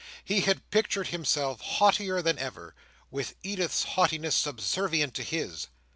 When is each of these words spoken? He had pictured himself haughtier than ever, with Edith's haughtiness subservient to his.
He 0.25 0.41
had 0.41 0.67
pictured 0.71 1.09
himself 1.09 1.61
haughtier 1.61 2.23
than 2.23 2.39
ever, 2.39 2.73
with 3.11 3.35
Edith's 3.43 3.83
haughtiness 3.83 4.35
subservient 4.35 5.13
to 5.13 5.23
his. 5.23 5.67